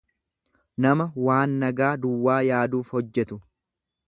[0.85, 3.43] nama waan nagaa duwwaa yaaduuf hojjetu.